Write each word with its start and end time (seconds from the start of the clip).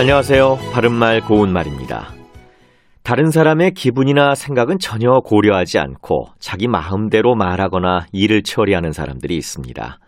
안녕하세요. 0.00 0.58
바른말 0.72 1.22
고운말입니다. 1.22 2.14
다른 3.02 3.32
사람의 3.32 3.72
기분이나 3.72 4.36
생각은 4.36 4.78
전혀 4.78 5.10
고려하지 5.24 5.80
않고 5.80 6.26
자기 6.38 6.68
마음대로 6.68 7.34
말하거나 7.34 8.06
일을 8.12 8.44
처리하는 8.44 8.92
사람들이 8.92 9.36
있습니다. 9.36 9.98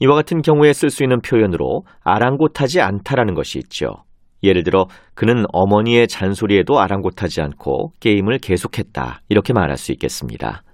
이와 0.00 0.14
같은 0.16 0.42
경우에 0.42 0.72
쓸 0.72 0.90
수 0.90 1.04
있는 1.04 1.20
표현으로 1.20 1.82
아랑곳하지 2.02 2.80
않다라는 2.80 3.34
것이 3.34 3.60
있죠. 3.60 3.94
예를 4.42 4.64
들어 4.64 4.86
그는 5.14 5.44
어머니의 5.52 6.08
잔소리에도 6.08 6.80
아랑곳하지 6.80 7.42
않고 7.42 7.92
게임을 8.00 8.38
계속했다 8.38 9.20
이렇게 9.28 9.52
말할 9.52 9.76
수 9.76 9.92
있겠습니다. 9.92 10.64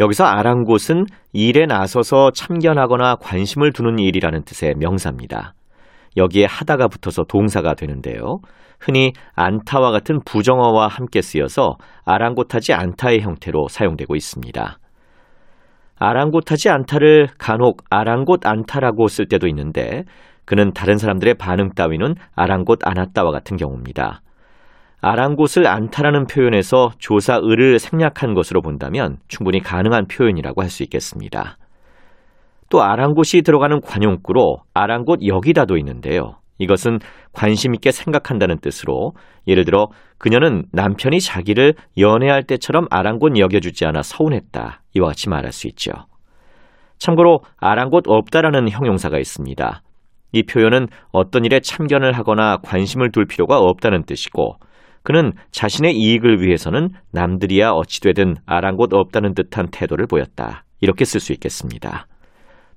여기서 0.00 0.24
아랑곳은 0.24 1.04
일에 1.34 1.66
나서서 1.66 2.30
참견하거나 2.30 3.16
관심을 3.16 3.74
두는 3.74 3.98
일이라는 3.98 4.44
뜻의 4.44 4.76
명사입니다. 4.78 5.52
여기에 6.16 6.46
하다가 6.46 6.88
붙어서 6.88 7.24
동사가 7.24 7.74
되는데요. 7.74 8.38
흔히 8.80 9.12
안타와 9.34 9.92
같은 9.92 10.20
부정어와 10.24 10.88
함께 10.88 11.22
쓰여서 11.22 11.76
아랑곳하지 12.04 12.72
않다의 12.72 13.20
형태로 13.20 13.68
사용되고 13.68 14.16
있습니다. 14.16 14.78
아랑곳하지 15.98 16.68
않다를 16.68 17.28
간혹 17.38 17.84
아랑곳 17.88 18.44
않다라고 18.44 19.06
쓸 19.06 19.26
때도 19.26 19.46
있는데 19.48 20.04
그는 20.44 20.72
다른 20.72 20.96
사람들의 20.96 21.34
반응 21.34 21.70
따위는 21.70 22.16
아랑곳 22.34 22.80
않았다와 22.82 23.30
같은 23.30 23.56
경우입니다. 23.56 24.20
아랑곳을 25.00 25.66
않다라는 25.66 26.26
표현에서 26.26 26.90
조사을을 26.98 27.78
생략한 27.78 28.34
것으로 28.34 28.62
본다면 28.62 29.18
충분히 29.28 29.60
가능한 29.60 30.06
표현이라고 30.06 30.62
할 30.62 30.70
수 30.70 30.82
있겠습니다. 30.84 31.56
또 32.72 32.82
아랑곳이 32.82 33.42
들어가는 33.42 33.82
관용구로 33.82 34.60
아랑곳 34.72 35.26
여기다도 35.26 35.76
있는데요. 35.76 36.36
이것은 36.56 37.00
관심 37.34 37.74
있게 37.74 37.90
생각한다는 37.90 38.60
뜻으로 38.60 39.12
예를 39.46 39.66
들어 39.66 39.88
그녀는 40.16 40.64
남편이 40.72 41.20
자기를 41.20 41.74
연애할 41.98 42.44
때처럼 42.44 42.86
아랑곳 42.90 43.38
여겨주지 43.38 43.84
않아 43.84 44.00
서운했다. 44.00 44.80
이와 44.94 45.08
같이 45.08 45.28
말할 45.28 45.52
수 45.52 45.68
있죠. 45.68 45.92
참고로 46.96 47.40
아랑곳 47.58 48.04
없다라는 48.06 48.70
형용사가 48.70 49.18
있습니다. 49.18 49.82
이 50.32 50.42
표현은 50.44 50.86
어떤 51.10 51.44
일에 51.44 51.60
참견을 51.60 52.14
하거나 52.14 52.56
관심을 52.64 53.12
둘 53.12 53.26
필요가 53.26 53.58
없다는 53.58 54.04
뜻이고 54.04 54.56
그는 55.02 55.32
자신의 55.50 55.94
이익을 55.94 56.40
위해서는 56.40 56.88
남들이야 57.10 57.72
어찌되든 57.72 58.36
아랑곳 58.46 58.94
없다는 58.94 59.34
듯한 59.34 59.66
태도를 59.70 60.06
보였다. 60.06 60.64
이렇게 60.80 61.04
쓸 61.04 61.20
수 61.20 61.34
있겠습니다. 61.34 62.06